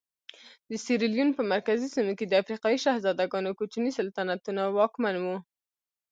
د 0.69 0.71
سیریلیون 0.85 1.29
په 1.37 1.41
مرکزي 1.53 1.87
سیمو 1.95 2.13
کې 2.19 2.25
د 2.27 2.33
افریقایي 2.41 2.77
شهزادګانو 2.83 3.57
کوچني 3.59 3.91
سلطنتونه 3.99 4.61
واکمن 4.77 5.15
وو. 5.23 5.37